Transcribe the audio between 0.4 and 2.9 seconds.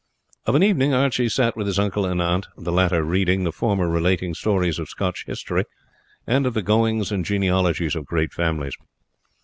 Of an evening Archie sat with his uncle and aunt, the